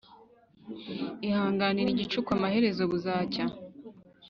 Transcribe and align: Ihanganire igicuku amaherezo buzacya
Ihanganire 1.27 1.89
igicuku 1.91 2.29
amaherezo 2.37 2.81
buzacya 2.91 3.45